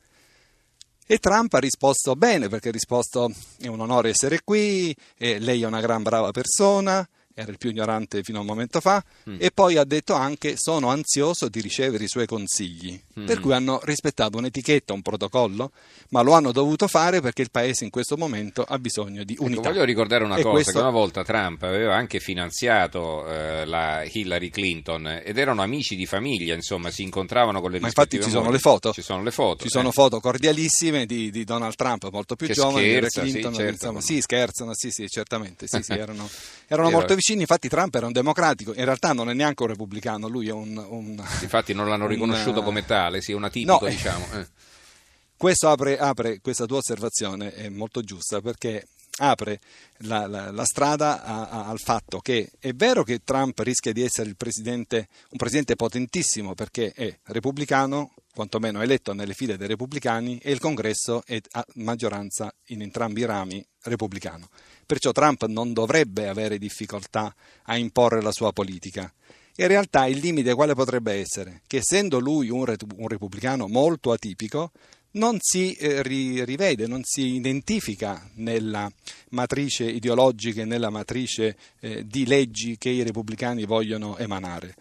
E 1.07 1.19
Trump 1.19 1.55
ha 1.55 1.59
risposto 1.59 2.15
bene, 2.17 2.49
perché 2.49 2.69
ha 2.69 2.73
risposto 2.73 3.31
è 3.59 3.69
un 3.69 3.81
onore 3.81 4.11
essere 4.11 4.41
qui, 4.43 4.95
e 5.17 5.39
lei 5.39 5.63
è 5.63 5.67
una 5.67 5.81
gran 5.81 6.03
brava 6.03 6.31
persona, 6.33 7.09
era 7.38 7.50
il 7.50 7.59
più 7.59 7.69
ignorante 7.69 8.23
fino 8.23 8.38
a 8.38 8.41
un 8.41 8.47
momento 8.47 8.81
fa, 8.81 9.05
Mm. 9.29 9.37
e 9.38 9.50
poi 9.50 9.77
ha 9.77 9.85
detto 9.85 10.15
anche 10.15 10.56
sono 10.56 10.88
ansioso 10.88 11.49
di 11.50 11.61
ricevere 11.61 12.05
i 12.05 12.09
suoi 12.09 12.25
consigli, 12.27 12.99
Mm. 13.21 13.27
per 13.27 13.41
cui 13.41 13.53
hanno 13.53 13.79
rispettato 13.85 14.38
un'etichetta, 14.38 14.94
un 14.94 15.03
protocollo, 15.03 15.71
ma 16.11 16.23
lo 16.23 16.33
hanno 16.33 16.50
dovuto 16.50 16.88
fare 16.88 17.21
perché 17.21 17.43
il 17.43 17.50
paese 17.50 17.85
in 17.85 17.91
questo 17.91 18.17
momento 18.17 18.62
ha 18.67 18.79
bisogno 18.79 19.23
di 19.23 19.35
Ecco, 19.35 19.44
unità. 19.44 19.69
voglio 19.69 19.85
ricordare 19.85 20.25
una 20.25 20.37
E 20.37 20.43
cosa, 20.43 20.50
questo- 20.55 20.73
che 20.73 20.79
una 20.79 20.88
volta 20.91 21.25
Trump 21.25 21.62
aveva 21.65 21.94
anche 21.94 22.21
finanziato 22.21 23.27
eh, 23.29 23.67
la 23.67 24.03
Hillary 24.11 24.49
Clinton 24.49 25.21
ed 25.23 25.37
erano 25.37 25.61
amici 25.61 25.94
di 25.94 26.06
famiglia, 26.06 26.55
insomma, 26.55 26.91
si 26.91 27.03
incontravano 27.03 27.61
con 27.61 27.71
le 27.71 27.81
Ma 27.81 27.88
infatti 27.88 28.17
rispettive 28.17 28.25
ci 28.25 28.31
sono 28.31 28.50
le 28.50 28.59
foto. 28.59 28.93
Ci 28.94 29.03
sono 29.03 29.23
le 29.23 29.31
foto. 29.31 29.62
Ci 29.65 29.69
sono 29.69 29.91
eh. 29.91 29.93
foto 29.93 30.21
cordialissime 30.21 31.05
di, 31.05 31.31
di 31.31 31.44
Donald 31.44 31.75
Trump, 31.75 32.09
molto 32.11 32.35
più 32.35 32.47
Che 32.47 32.55
giovane, 32.55 32.81
di 32.83 32.88
Hillary 32.88 33.09
scherza, 33.11 33.25
sì, 33.27 33.31
Clinton. 33.33 33.55
certo. 33.55 33.73
insomma, 33.73 34.00
sì, 34.00 34.21
scherzano, 34.23 34.75
sì, 34.75 34.91
sì, 34.91 35.06
certamente. 35.09 35.67
Sì, 35.67 35.83
sì, 35.83 35.93
erano, 35.99 36.27
erano 36.67 36.88
Era- 36.88 36.97
molto 36.97 37.09
vicini. 37.15 37.25
Infatti, 37.34 37.69
Trump 37.69 37.94
era 37.94 38.06
un 38.06 38.12
democratico, 38.12 38.73
in 38.75 38.84
realtà 38.84 39.12
non 39.12 39.28
è 39.31 39.34
neanche 39.34 39.62
un 39.62 39.69
repubblicano, 39.70 40.28
lui 40.28 40.49
è 40.49 40.52
un. 40.52 40.76
un- 40.76 41.23
Infatti 41.43 41.73
non 41.75 41.88
l'hanno 41.88 42.05
un- 42.05 42.11
riconosciuto 42.11 42.62
come 42.62 42.84
tale, 42.84 43.20
sì, 43.20 43.32
un 43.32 43.44
atipico, 43.44 43.78
No, 43.84 43.88
diciamo. 43.90 44.26
eh. 44.34 44.46
Questo 45.37 45.69
apre, 45.69 45.99
apre- 45.99 46.40
questa 46.40 46.64
tua 46.67 46.78
osservazione 46.78 47.52
è 47.52 47.69
molto 47.69 48.00
giusta 48.02 48.40
perché 48.40 48.87
apre 49.19 49.61
la, 49.99 50.26
la- 50.26 50.50
la 50.50 50.64
strada 50.64 51.23
a- 51.25 51.49
a- 51.49 51.67
al 51.67 51.78
fatto 51.78 52.20
che 52.20 52.50
è 52.58 52.73
vero 52.73 53.02
che 53.02 53.20
Trump 53.23 53.58
rischia 53.61 53.93
di 53.93 54.02
essere 54.02 54.28
il 54.31 54.37
presidente, 54.37 55.08
un 55.31 55.37
presidente 55.38 55.76
potentissimo 55.76 56.55
perché 56.55 56.90
è 56.94 57.19
repubblicano, 57.25 58.12
quantomeno 58.37 58.83
eletto 58.83 59.15
nelle 59.15 59.33
file 59.33 59.56
dei 59.56 59.67
repubblicani, 59.67 60.38
e 60.43 60.53
il 60.53 60.59
congresso 60.59 61.23
è 61.25 61.41
a 61.53 61.65
maggioranza 61.77 62.55
in 62.67 62.83
entrambi 62.83 63.23
i 63.23 63.25
rami 63.25 63.67
repubblicano. 63.85 64.50
Perciò 64.85 65.11
Trump 65.12 65.47
non 65.47 65.73
dovrebbe 65.73 66.29
avere 66.29 66.59
difficoltà 66.59 67.35
a 67.62 67.79
imporre 67.79 68.21
la 68.21 68.33
sua 68.33 68.53
politica. 68.53 69.11
In 69.56 69.69
realtà 69.69 70.05
il 70.05 70.19
limite 70.19 70.53
quale 70.53 70.75
potrebbe 70.75 71.15
essere? 71.15 71.62
Che 71.67 71.79
essendo 71.79 72.19
lui 72.19 72.50
un, 72.50 72.62
un 72.97 73.09
repubblicano 73.09 73.69
molto 73.69 74.12
atipico, 74.12 74.71
non 75.12 75.38
si 75.40 75.73
eh, 75.73 76.02
ri- 76.02 76.45
rivede, 76.45 76.87
non 76.87 77.00
si 77.05 77.37
identifica 77.37 78.31
nella 78.35 78.93
matrice 79.31 79.85
ideologica 79.85 80.61
e 80.61 80.66
nella 80.66 80.90
matrice 80.90 81.57
eh, 81.81 82.07
di 82.07 82.26
leggi 82.26 82.76
che 82.76 82.90
i 82.90 83.02
repubblicani 83.02 83.64
vogliono 83.64 84.19
emanare. 84.19 84.75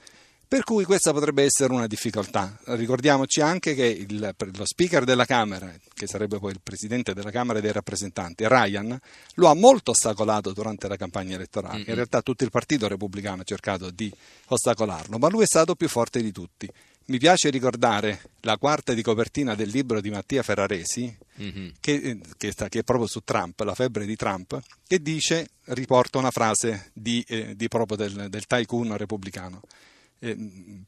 Per 0.47 0.63
cui 0.63 0.83
questa 0.85 1.11
potrebbe 1.11 1.43
essere 1.43 1.73
una 1.73 1.87
difficoltà. 1.87 2.57
Ricordiamoci 2.65 3.41
anche 3.41 3.73
che 3.73 3.85
il- 3.85 4.33
lo 4.53 4.65
speaker 4.65 5.03
della 5.03 5.25
Camera, 5.25 5.73
che 5.93 6.07
sarebbe 6.07 6.37
poi 6.39 6.51
il 6.51 6.59
presidente 6.61 7.13
della 7.13 7.31
Camera 7.31 7.59
dei 7.59 7.71
rappresentanti, 7.71 8.47
Ryan, 8.47 8.97
lo 9.35 9.47
ha 9.47 9.55
molto 9.55 9.91
ostacolato 9.91 10.53
durante 10.53 10.87
la 10.87 10.97
campagna 10.97 11.35
elettorale. 11.35 11.79
In 11.87 11.95
realtà 11.95 12.21
tutto 12.21 12.43
il 12.43 12.51
partito 12.51 12.87
repubblicano 12.87 13.41
ha 13.41 13.45
cercato 13.45 13.89
di 13.89 14.11
ostacolarlo, 14.47 15.17
ma 15.17 15.29
lui 15.29 15.43
è 15.43 15.47
stato 15.47 15.75
più 15.75 15.87
forte 15.87 16.21
di 16.21 16.31
tutti. 16.31 16.69
Mi 17.07 17.17
piace 17.19 17.49
ricordare 17.51 18.19
la 18.41 18.57
quarta 18.57 18.93
di 18.93 19.03
copertina 19.03 19.53
del 19.53 19.69
libro 19.69 20.01
di 20.01 20.09
Mattia 20.09 20.41
Ferraresi, 20.41 21.15
Mhm. 21.35 21.73
che, 21.79 21.93
eh, 21.93 22.19
che 22.37 22.51
sta- 22.51 22.67
che 22.67 22.79
è 22.79 22.83
proprio 22.83 23.07
su 23.07 23.21
Trump, 23.23 23.59
la 23.59 23.75
febbre 23.75 24.05
di 24.07 24.15
Trump, 24.15 24.59
che 24.87 24.99
dice, 25.01 25.49
riporta 25.65 26.17
una 26.17 26.31
frase 26.31 26.89
di, 26.93 27.23
eh, 27.27 27.55
di 27.55 27.67
proprio 27.67 27.97
del, 27.97 28.27
del 28.29 28.45
tycoon 28.47 28.95
repubblicano. 28.97 29.61
Eh, 30.19 30.35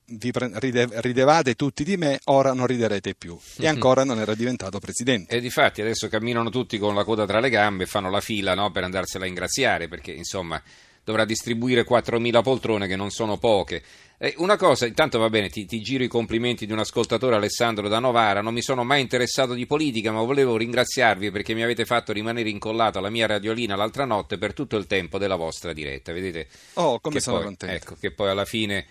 vi 0.06 0.32
pre- 0.32 0.52
ride- 0.56 0.90
ridevate 1.02 1.56
tutti 1.56 1.84
di 1.84 1.98
me, 1.98 2.20
ora 2.26 2.54
non 2.54 2.66
riderete 2.66 3.14
più. 3.16 3.38
E 3.58 3.68
ancora 3.68 4.04
non 4.04 4.20
era 4.20 4.36
diventato 4.36 4.80
presidente. 4.80 5.36
E 5.36 5.42
difatti 5.42 5.82
adesso 5.82 6.08
camminano 6.08 6.50
tutti 6.50 6.78
con 6.78 6.96
la 6.96 7.04
coda 7.04 7.26
tra 7.26 7.40
le 7.40 7.50
gambe 7.50 7.84
e 7.84 7.88
fanno 7.88 8.10
la 8.10 8.22
fila 8.22 8.54
no, 8.56 8.72
per 8.72 8.84
andarsela 8.84 9.26
a 9.26 9.28
ingraziare 9.28 9.88
perché 9.88 10.12
insomma 10.12 10.62
dovrà 11.08 11.24
distribuire 11.24 11.86
4.000 11.88 12.42
poltrone 12.42 12.86
che 12.86 12.98
non 12.98 13.12
sono 13.12 13.38
poche. 13.38 13.82
Eh, 14.18 14.34
una 14.40 14.58
cosa, 14.58 14.86
intanto 14.86 15.20
va 15.20 15.30
bene, 15.30 15.48
ti, 15.48 15.66
ti 15.66 15.80
giro 15.80 16.04
i 16.04 16.10
complimenti 16.10 16.66
di 16.66 16.74
un 16.74 16.80
ascoltatore 16.80 17.36
Alessandro 17.36 17.88
da 17.88 18.00
Novara, 18.00 18.42
non 18.42 18.54
mi 18.54 18.62
sono 18.62 18.84
mai 18.84 19.00
interessato 19.00 19.54
di 19.54 19.66
politica 19.66 20.12
ma 20.12 20.22
volevo 20.22 20.58
ringraziarvi 20.58 21.32
perché 21.32 21.54
mi 21.54 21.64
avete 21.64 21.86
fatto 21.86 22.12
rimanere 22.12 22.50
incollato 22.50 22.98
alla 22.98 23.10
mia 23.10 23.26
radiolina 23.26 23.78
l'altra 23.78 24.04
notte 24.04 24.38
per 24.38 24.54
tutto 24.54 24.76
il 24.76 24.86
tempo 24.86 25.18
della 25.18 25.36
vostra 25.36 25.72
diretta, 25.72 26.12
vedete? 26.12 26.48
Oh, 26.74 27.00
come 27.00 27.22
sono 27.22 27.38
poi, 27.38 27.46
contento. 27.46 27.76
Ecco, 27.76 27.96
che 27.98 28.12
poi 28.12 28.30
alla 28.30 28.46
fine 28.46 28.86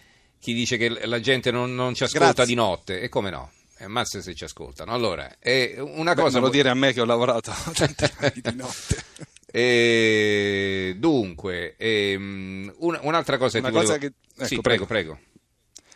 chi 0.46 0.54
dice 0.54 0.76
che 0.76 1.04
la 1.08 1.18
gente 1.18 1.50
non, 1.50 1.74
non 1.74 1.92
ci 1.92 2.04
ascolta 2.04 2.26
Grazie. 2.26 2.46
di 2.46 2.54
notte, 2.54 3.00
e 3.00 3.08
come 3.08 3.30
no? 3.30 3.50
Ammazza 3.78 4.22
se 4.22 4.32
ci 4.32 4.44
ascoltano. 4.44 4.92
Allora, 4.92 5.38
eh, 5.40 5.74
una 5.80 6.14
Beh, 6.14 6.22
cosa... 6.22 6.38
me 6.38 6.44
lo 6.44 6.50
dire 6.52 6.68
a 6.68 6.74
me 6.74 6.92
che 6.92 7.00
ho 7.00 7.04
lavorato 7.04 7.50
anni 7.50 8.40
di 8.42 8.54
notte. 8.54 9.04
E, 9.56 10.94
dunque, 10.98 11.74
ehm, 11.78 12.74
un- 12.78 12.98
un'altra 13.02 13.38
cosa 13.38 13.58
Una 13.58 13.68
che 13.68 13.72
cosa 13.74 13.94
volevo... 13.96 14.06
che- 14.06 14.34
ecco, 14.36 14.44
sì, 14.46 14.60
prego. 14.60 14.84
prego, 14.86 15.14
prego. 15.16 15.34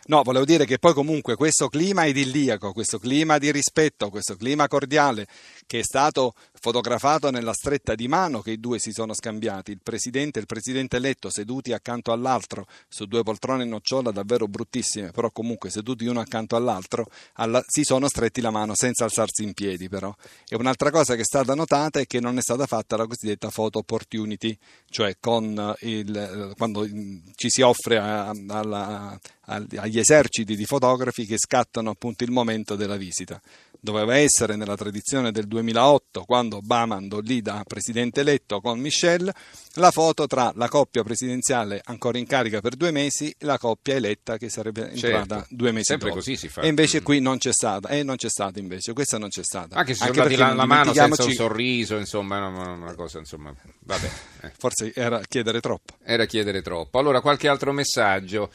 No, 0.07 0.23
volevo 0.23 0.43
dire 0.45 0.65
che 0.65 0.79
poi 0.79 0.93
comunque 0.93 1.35
questo 1.35 1.69
clima 1.69 2.05
idilliaco, 2.05 2.73
questo 2.73 2.97
clima 2.97 3.37
di 3.37 3.51
rispetto, 3.51 4.09
questo 4.09 4.35
clima 4.35 4.67
cordiale 4.67 5.27
che 5.67 5.79
è 5.79 5.83
stato 5.83 6.33
fotografato 6.61 7.31
nella 7.31 7.53
stretta 7.53 7.95
di 7.95 8.07
mano 8.07 8.41
che 8.41 8.51
i 8.51 8.59
due 8.59 8.77
si 8.77 8.91
sono 8.91 9.15
scambiati, 9.15 9.71
il 9.71 9.79
presidente 9.81 10.37
e 10.37 10.41
il 10.41 10.47
presidente 10.47 10.97
eletto 10.97 11.31
seduti 11.31 11.73
accanto 11.73 12.11
all'altro 12.11 12.67
su 12.87 13.05
due 13.05 13.23
poltrone 13.23 13.65
nocciola 13.65 14.11
davvero 14.11 14.47
bruttissime, 14.47 15.09
però 15.11 15.31
comunque 15.31 15.71
seduti 15.71 16.05
uno 16.05 16.19
accanto 16.19 16.55
all'altro, 16.55 17.07
alla- 17.33 17.63
si 17.67 17.83
sono 17.83 18.07
stretti 18.07 18.41
la 18.41 18.51
mano 18.51 18.75
senza 18.75 19.03
alzarsi 19.05 19.41
in 19.43 19.53
piedi 19.53 19.89
però. 19.89 20.15
E 20.47 20.55
un'altra 20.55 20.91
cosa 20.91 21.15
che 21.15 21.21
è 21.21 21.25
stata 21.25 21.55
notata 21.55 21.99
è 21.99 22.05
che 22.05 22.19
non 22.19 22.37
è 22.37 22.41
stata 22.41 22.67
fatta 22.67 22.95
la 22.95 23.07
cosiddetta 23.07 23.49
photo 23.49 23.79
opportunity, 23.79 24.55
cioè 24.87 25.15
con 25.19 25.75
il, 25.79 26.53
quando 26.57 26.87
mm, 26.87 27.17
ci 27.35 27.49
si 27.49 27.61
offre 27.61 27.97
a- 27.97 28.29
alla- 28.47 29.19
agli 29.45 29.77
agli 29.77 29.99
eserciti 29.99 30.55
di 30.55 30.65
fotografi 30.65 31.25
che 31.25 31.37
scattano 31.37 31.89
appunto 31.89 32.23
il 32.23 32.31
momento 32.31 32.75
della 32.75 32.95
visita. 32.95 33.41
Doveva 33.83 34.15
essere 34.15 34.55
nella 34.55 34.75
tradizione 34.75 35.31
del 35.31 35.47
2008, 35.47 36.23
quando 36.23 36.50
Obama 36.57 36.95
andò 36.95 37.19
lì 37.19 37.41
da 37.41 37.63
presidente 37.67 38.21
eletto 38.21 38.61
con 38.61 38.79
Michelle, 38.79 39.33
la 39.75 39.91
foto 39.91 40.27
tra 40.27 40.51
la 40.55 40.67
coppia 40.69 41.03
presidenziale 41.03 41.81
ancora 41.85 42.17
in 42.17 42.25
carica 42.27 42.61
per 42.61 42.75
due 42.75 42.91
mesi 42.91 43.29
e 43.37 43.45
la 43.45 43.57
coppia 43.57 43.95
eletta 43.95 44.37
che 44.37 44.49
sarebbe 44.49 44.89
entrata 44.91 45.35
Certo. 45.39 45.47
due 45.55 45.71
mesi 45.71 45.85
Sempre 45.85 46.09
dopo. 46.09 46.19
così 46.19 46.35
si 46.35 46.47
fa. 46.47 46.61
E 46.61 46.67
invece 46.67 46.99
Mm. 46.99 47.03
qui 47.03 47.19
non 47.19 47.37
c'è 47.37 47.53
stata, 47.53 47.87
e 47.89 48.03
non 48.03 48.15
c'è 48.15 48.29
stata 48.29 48.59
invece, 48.59 48.93
questa 48.93 49.17
non 49.17 49.29
c'è 49.29 49.43
stata. 49.43 49.75
Anche 49.75 49.93
se 49.93 50.05
sono 50.05 50.13
dati 50.23 50.35
la, 50.35 50.53
la 50.53 50.65
mano 50.65 50.93
senza 50.93 51.23
un 51.23 51.31
sorriso, 51.33 51.95
insomma, 51.97 52.45
una 52.47 52.93
cosa, 52.95 53.19
insomma, 53.19 53.53
vabbè. 53.79 54.09
eh. 54.43 54.51
Forse 54.57 54.91
era 54.93 55.21
chiedere 55.27 55.59
troppo. 55.61 55.95
Era 56.03 56.25
chiedere 56.25 56.61
troppo. 56.61 56.99
Allora, 56.99 57.21
qualche 57.21 57.47
altro 57.47 57.71
messaggio. 57.71 58.51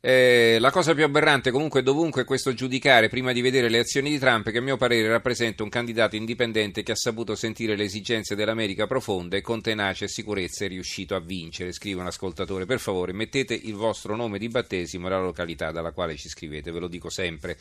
Eh, 0.00 0.58
la 0.60 0.70
cosa 0.70 0.94
più 0.94 1.02
aberrante 1.02 1.50
comunque 1.50 1.82
dovunque 1.82 2.22
è 2.22 2.24
questo 2.24 2.54
giudicare 2.54 3.08
prima 3.08 3.32
di 3.32 3.40
vedere 3.40 3.68
le 3.68 3.80
azioni 3.80 4.10
di 4.10 4.18
Trump 4.20 4.48
che 4.48 4.58
a 4.58 4.60
mio 4.60 4.76
parere 4.76 5.08
rappresenta 5.08 5.64
un 5.64 5.68
candidato 5.68 6.14
indipendente 6.14 6.84
che 6.84 6.92
ha 6.92 6.94
saputo 6.94 7.34
sentire 7.34 7.74
le 7.74 7.82
esigenze 7.82 8.36
dell'America 8.36 8.86
profonda 8.86 9.36
e 9.36 9.40
con 9.40 9.60
tenacia 9.60 10.04
e 10.04 10.08
sicurezza 10.08 10.64
è 10.64 10.68
riuscito 10.68 11.16
a 11.16 11.20
vincere, 11.20 11.72
scrive 11.72 12.00
un 12.00 12.06
ascoltatore. 12.06 12.64
Per 12.64 12.78
favore 12.78 13.12
mettete 13.12 13.54
il 13.54 13.74
vostro 13.74 14.14
nome 14.14 14.38
di 14.38 14.46
battesimo 14.46 15.08
e 15.08 15.10
la 15.10 15.20
località 15.20 15.72
dalla 15.72 15.90
quale 15.90 16.16
ci 16.16 16.28
scrivete, 16.28 16.70
ve 16.70 16.78
lo 16.78 16.86
dico 16.86 17.10
sempre. 17.10 17.58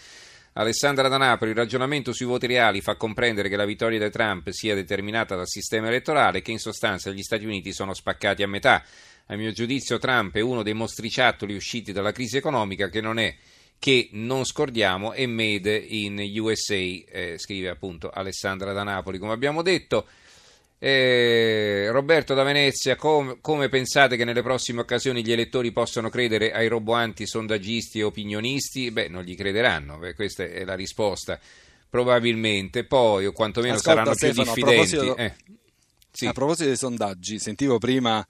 Alessandra 0.54 1.08
da 1.08 1.18
Napoli, 1.18 1.52
il 1.52 1.58
ragionamento 1.58 2.14
sui 2.14 2.26
voti 2.28 2.46
reali 2.46 2.82
fa 2.82 2.96
comprendere 2.96 3.50
che 3.50 3.56
la 3.56 3.66
vittoria 3.66 4.00
di 4.00 4.10
Trump 4.12 4.50
sia 4.50 4.76
determinata 4.76 5.36
dal 5.36 5.48
sistema 5.48 5.88
elettorale 5.88 6.40
e 6.40 6.42
che 6.44 6.52
in 6.52 6.60
sostanza 6.60 7.10
gli 7.10 7.22
Stati 7.24 7.46
Uniti 7.46 7.74
sono 7.74 7.96
spaccati 7.96 8.44
a 8.44 8.48
metà. 8.48 8.84
A 9.28 9.36
mio 9.36 9.52
giudizio 9.52 9.98
Trump 9.98 10.36
è 10.36 10.42
uno 10.42 10.64
dei 10.64 10.74
mostriciattoli 10.74 11.54
usciti 11.56 11.92
dalla 11.92 12.12
crisi 12.12 12.38
economica 12.38 12.90
che 12.90 13.02
non 13.02 13.20
è 13.20 13.36
che 13.80 14.10
non 14.14 14.44
scordiamo 14.46 15.12
è 15.12 15.26
made 15.28 15.76
in 15.76 16.18
USA, 16.40 16.74
eh, 16.74 17.36
scrive 17.38 17.70
appunto 17.70 18.10
Alessandra 18.10 18.74
da 18.74 18.84
Napoli. 18.84 19.20
Come 19.20 19.34
abbiamo 19.34 19.62
detto, 19.62 20.08
eh, 20.80 21.88
Roberto 21.92 22.34
da 22.34 22.44
Venezia, 22.44 22.96
com- 22.96 23.38
come 23.42 23.70
pensate 23.70 24.16
che 24.16 24.24
nelle 24.26 24.42
prossime 24.42 24.82
occasioni 24.82 25.24
gli 25.24 25.32
elettori 25.32 25.72
possano 25.72 26.10
credere 26.10 26.52
ai 26.52 26.68
roboanti 26.68 27.28
sondaggisti 27.28 28.00
e 28.00 28.04
opinionisti? 28.04 28.90
Beh, 28.92 29.10
non 29.10 29.24
gli 29.24 29.36
crederanno, 29.36 29.98
beh, 29.98 30.14
questa 30.14 30.44
è 30.44 30.64
la 30.64 30.76
risposta. 30.76 31.40
Probabilmente, 31.90 32.84
poi, 32.84 33.26
o 33.26 33.32
quantomeno 33.32 33.76
Ascolta, 33.76 34.04
saranno 34.04 34.16
più 34.16 34.28
Stefano, 34.32 34.52
a 34.52 34.54
diffidenti. 34.56 34.96
proposito- 34.96 35.18
Eh, 35.18 35.34
sì. 36.12 36.26
A 36.26 36.32
proposito 36.32 36.68
dei 36.68 36.78
sondaggi, 36.78 37.40
sentivo 37.40 37.78
prima 37.78 38.26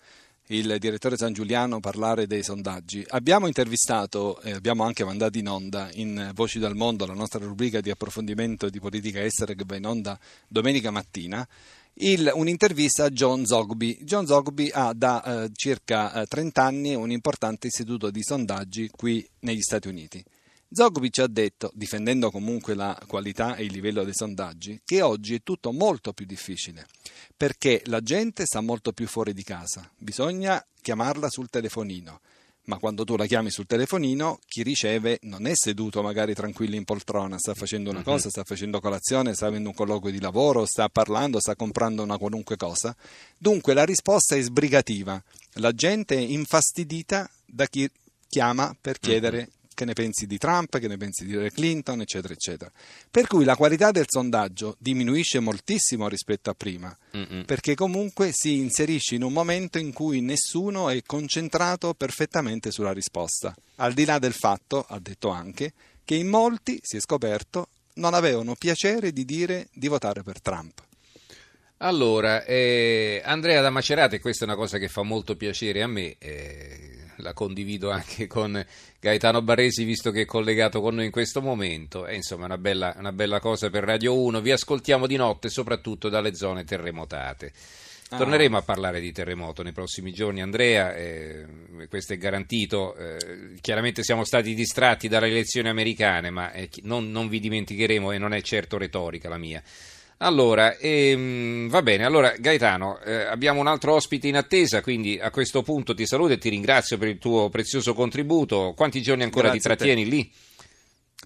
il 0.48 0.78
direttore 0.80 1.18
San 1.18 1.34
Giuliano 1.34 1.80
parlare 1.80 2.28
dei 2.28 2.44
sondaggi. 2.44 3.04
Abbiamo 3.10 3.48
intervistato 3.48 4.40
e 4.42 4.52
abbiamo 4.52 4.84
anche 4.84 5.04
mandato 5.04 5.38
in 5.38 5.48
onda 5.50 5.90
in 5.94 6.32
Voci 6.34 6.60
dal 6.60 6.76
Mondo, 6.76 7.06
la 7.06 7.14
nostra 7.14 7.44
rubrica 7.44 7.82
di 7.82 7.90
approfondimento 7.90 8.70
di 8.70 8.80
politica 8.80 9.22
estera 9.24 9.54
che 9.54 9.64
va 9.66 9.76
in 9.76 9.86
onda 9.86 10.18
domenica 10.48 10.92
mattina, 10.92 11.46
il- 11.96 12.32
un'intervista 12.34 13.06
a 13.06 13.10
John 13.10 13.46
Zogby. 13.46 13.98
John 14.04 14.26
Zogby 14.26 14.70
ha 14.72 14.94
da 14.94 15.44
eh, 15.44 15.50
circa 15.54 16.14
eh, 16.22 16.26
30 16.28 16.64
anni 16.64 16.96
un 16.96 17.12
importante 17.12 17.68
istituto 17.68 18.10
di 18.12 18.24
sondaggi 18.24 18.90
qui 18.96 19.28
negli 19.40 19.62
Stati 19.62 19.88
Uniti. 19.88 20.24
Ci 20.70 21.22
ha 21.22 21.28
detto, 21.28 21.72
difendendo 21.74 22.30
comunque 22.30 22.74
la 22.76 23.00
qualità 23.08 23.56
e 23.56 23.64
il 23.64 23.72
livello 23.72 24.04
dei 24.04 24.14
sondaggi, 24.14 24.82
che 24.84 25.02
oggi 25.02 25.36
è 25.36 25.42
tutto 25.42 25.72
molto 25.72 26.14
più 26.14 26.26
difficile 26.26 26.86
perché 27.36 27.82
la 27.86 28.02
gente 28.02 28.46
sta 28.46 28.62
molto 28.62 28.92
più 28.94 29.08
fuori 29.08 29.34
di 29.34 29.44
casa, 29.44 29.90
bisogna 29.98 30.64
chiamarla 30.82 31.30
sul 31.30 31.50
telefonino, 31.50 32.20
ma 32.64 32.78
quando 32.80 33.04
tu 33.06 33.16
la 33.16 33.26
chiami 33.26 33.50
sul 33.52 33.66
telefonino 33.68 34.40
chi 34.46 34.64
riceve 34.64 35.20
non 35.22 35.46
è 35.46 35.52
seduto 35.54 36.02
magari 36.02 36.34
tranquillo 36.34 36.76
in 36.76 36.84
poltrona, 36.84 37.38
sta 37.38 37.54
facendo 37.54 37.90
una 37.90 38.00
Mhm. 38.00 38.06
cosa, 38.06 38.30
sta 38.30 38.44
facendo 38.44 38.80
colazione, 38.80 39.34
sta 39.36 39.46
avendo 39.48 39.70
un 39.70 39.76
colloquio 39.76 40.12
di 40.12 40.20
lavoro, 40.20 40.66
sta 40.66 40.90
parlando, 40.90 41.40
sta 41.40 41.56
comprando 41.56 42.04
una 42.04 42.18
qualunque 42.18 42.58
cosa, 42.58 42.96
dunque 43.38 43.74
la 43.74 43.86
risposta 43.86 44.36
è 44.36 44.42
sbrigativa, 44.42 45.22
la 45.54 45.72
gente 45.72 46.16
è 46.16 46.20
infastidita 46.20 47.30
da 47.46 47.68
chi 47.68 47.90
chiama 48.28 48.76
per 48.80 49.00
chiedere 49.00 49.50
che 49.78 49.86
ne 49.86 49.94
pensi 49.94 50.26
di 50.26 50.40
Trump, 50.40 50.80
che 50.80 50.88
ne 50.88 50.98
pensi 50.98 51.24
di 51.24 51.34
Hillary 51.34 51.52
Clinton, 51.52 52.02
eccetera, 52.02 52.34
eccetera. 52.34 52.72
Per 53.12 53.28
cui 53.28 53.46
la 53.46 53.56
qualità 53.56 53.92
del 53.92 54.08
sondaggio 54.08 54.76
diminuisce 54.80 55.40
moltissimo 55.40 56.08
rispetto 56.08 56.50
a 56.50 56.56
prima, 56.56 56.98
Mm-mm. 57.16 57.46
perché 57.46 57.76
comunque 57.76 58.32
si 58.34 58.56
inserisce 58.56 59.14
in 59.14 59.22
un 59.22 59.32
momento 59.32 59.78
in 59.78 59.94
cui 59.94 60.20
nessuno 60.22 60.90
è 60.90 61.00
concentrato 61.06 61.94
perfettamente 61.94 62.72
sulla 62.72 62.92
risposta, 62.92 63.54
al 63.76 63.94
di 63.94 64.04
là 64.04 64.18
del 64.18 64.34
fatto, 64.34 64.84
ha 64.90 64.98
detto 64.98 65.30
anche, 65.30 65.74
che 66.04 66.16
in 66.16 66.28
molti, 66.28 66.80
si 66.82 66.98
è 66.98 67.00
scoperto, 67.00 67.68
non 67.98 68.16
avevano 68.16 68.56
piacere 68.56 69.14
di 69.14 69.26
dire 69.26 69.68
di 69.74 69.88
votare 69.88 70.24
per 70.24 70.42
Trump. 70.42 70.82
Allora, 71.80 72.44
eh, 72.46 73.22
Andrea 73.24 73.62
da 73.62 73.70
Macerate, 73.70 74.20
questa 74.20 74.44
è 74.44 74.48
una 74.48 74.58
cosa 74.58 74.80
che 74.80 74.88
fa 74.88 75.04
molto 75.04 75.36
piacere 75.36 75.84
a 75.84 75.88
me, 75.88 76.16
eh, 76.18 76.87
la 77.18 77.34
condivido 77.34 77.90
anche 77.92 78.28
con 78.28 78.64
Gaetano 79.00 79.42
Barresi, 79.42 79.84
visto 79.84 80.12
che 80.12 80.22
è 80.22 80.26
collegato 80.26 80.82
con 80.82 80.96
noi 80.96 81.06
in 81.06 81.12
questo 81.12 81.42
momento, 81.42 82.06
è 82.06 82.14
insomma 82.14 82.46
una 82.46 82.58
bella, 82.58 82.96
una 82.98 83.12
bella 83.12 83.40
cosa 83.40 83.70
per 83.70 83.84
Radio 83.84 84.18
1, 84.18 84.42
vi 84.42 84.52
ascoltiamo 84.52 85.08
di 85.08 85.16
notte 85.16 85.50
soprattutto 85.50 86.10
dalle 86.10 86.36
zone 86.36 86.64
terremotate. 86.64 87.52
Ah. 88.10 88.18
Torneremo 88.18 88.56
a 88.56 88.62
parlare 88.62 89.02
di 89.02 89.12
terremoto 89.12 89.64
nei 89.64 89.74
prossimi 89.74 90.14
giorni, 90.14 90.42
Andrea, 90.42 90.96
eh, 90.96 91.46
questo 91.90 92.14
è 92.14 92.18
garantito. 92.18 92.96
eh, 92.96 93.56
chiaramente 93.60 94.02
siamo 94.02 94.24
stati 94.24 94.54
distratti 94.54 95.10
dalle 95.10 95.28
elezioni 95.28 95.68
americane, 95.68 96.30
ma 96.30 96.54
eh, 96.54 96.70
non, 96.84 97.12
non 97.12 97.28
vi 97.28 97.42
dimenticheremo 97.42 98.14
e 98.14 98.18
non 98.18 98.34
è 98.34 98.42
certo 98.42 98.78
retorica 98.78 99.28
la 99.28 99.38
mia. 99.38 99.62
Allora, 100.20 100.78
ehm, 100.78 101.70
va 101.70 101.84
bene, 101.84 102.04
allora 102.04 102.34
Gaetano, 102.40 103.00
eh, 103.02 103.26
abbiamo 103.26 103.60
un 103.60 103.68
altro 103.68 103.94
ospite 103.94 104.28
in 104.28 104.36
attesa, 104.36 104.82
quindi 104.82 105.20
a 105.20 105.30
questo 105.30 105.62
punto 105.62 105.94
ti 105.94 106.08
saluto 106.08 106.34
e 106.34 106.38
ti 106.40 106.50
ringrazio 106.50 106.98
per 106.98 107.10
il 107.10 107.20
tuo 107.20 107.50
prezioso 107.50 107.94
contributo. 107.94 108.74
Quanti 108.76 109.02
giorni 109.02 109.22
ancora 109.24 109.50
Grazie 109.50 109.60
ti 109.60 109.68
trattieni 109.68 110.10
lì? 110.10 110.32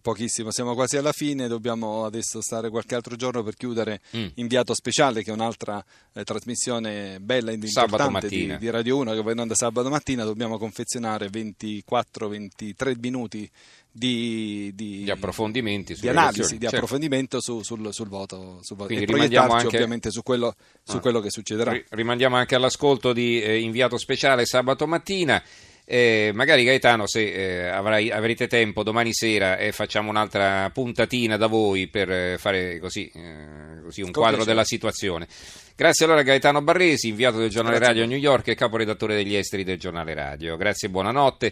Pochissimo, 0.02 0.50
siamo 0.52 0.74
quasi 0.74 0.98
alla 0.98 1.12
fine, 1.12 1.48
dobbiamo 1.48 2.06
adesso 2.06 2.42
stare 2.42 2.70
qualche 2.72 2.96
altro 2.96 3.16
giorno 3.16 3.44
per 3.44 3.56
chiudere 3.56 4.02
Mm. 4.18 4.28
Inviato 4.36 4.74
Speciale, 4.74 5.22
che 5.24 5.30
è 5.30 5.34
un'altra 5.34 5.84
eh, 6.14 6.24
trasmissione 6.24 7.20
bella 7.20 7.52
e 7.52 7.60
importante 7.62 8.28
di, 8.28 8.58
di 8.58 8.70
Radio 8.72 8.98
1 8.98 9.14
che 9.14 9.22
va 9.22 9.32
in 9.32 9.40
onda 9.40 9.54
sabato 9.54 9.90
mattina, 9.90 10.24
dobbiamo 10.24 10.58
confezionare 10.58 11.30
24-23 11.30 12.96
minuti 13.00 13.50
di, 13.92 14.72
di- 14.74 15.04
Gli 15.04 15.10
approfondimenti 15.10 15.94
di 16.00 16.08
analisi, 16.08 16.54
di 16.56 16.62
certo. 16.62 16.76
approfondimento 16.78 17.42
su- 17.42 17.62
sul, 17.62 17.94
sul 17.94 18.08
voto, 18.08 18.60
sul 18.62 18.78
voto. 18.78 18.88
Quindi 18.88 19.04
e 19.06 19.14
rimandiamo 19.14 19.54
anche- 19.54 19.68
ovviamente 19.68 20.10
su 20.12 20.24
quello, 20.24 20.56
su 20.84 20.98
Ah. 20.98 21.00
quello 21.00 21.20
che 21.20 21.30
succederà. 21.30 21.72
Ri- 21.74 21.86
Rimandiamo 21.90 22.36
anche 22.38 22.56
all'ascolto 22.56 23.14
di 23.14 23.42
eh, 23.42 23.60
inviato 23.60 23.98
speciale 23.98 24.46
sabato 24.46 24.88
mattina. 24.88 25.42
Eh, 25.86 26.32
magari 26.34 26.64
Gaetano, 26.64 27.08
se 27.08 27.32
eh, 27.32 27.68
avrai- 27.68 28.12
avrete 28.12 28.48
tempo 28.48 28.84
domani 28.84 29.14
sera 29.14 29.58
e 29.58 29.72
facciamo 29.72 30.10
un'altra 30.10 30.70
puntatina 30.72 31.38
da 31.38 31.48
voi 31.48 31.88
per 31.88 32.10
eh, 32.10 32.38
fare 32.38 32.80
così, 32.80 33.12
eh, 33.14 33.82
così 33.84 34.02
un 34.02 34.12
quadro 34.12 34.44
della 34.46 34.64
situazione. 34.64 35.28
Grazie 35.76 36.06
allora 36.06 36.20
a 36.20 36.24
Gaetano 36.24 36.62
Barresi, 36.62 37.08
inviato 37.08 37.40
del 37.40 37.50
giornale 37.50 37.78
Grazie 37.78 37.94
radio 37.94 38.04
a 38.04 38.06
a 38.06 38.10
New 38.10 38.20
York 38.20 38.50
e 38.50 38.56
caporedattore 38.56 39.16
degli 39.16 39.36
esteri 39.36 39.64
del 39.64 39.80
giornale 39.80 40.14
radio. 40.14 40.56
Grazie 40.56 40.88
e 40.88 40.92
buonanotte. 40.92 41.50